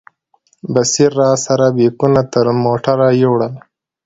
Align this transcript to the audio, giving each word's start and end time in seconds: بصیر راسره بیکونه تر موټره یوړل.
بصیر 0.73 1.11
راسره 1.21 1.67
بیکونه 1.75 2.21
تر 2.33 2.45
موټره 2.63 3.07
یوړل. 3.23 3.53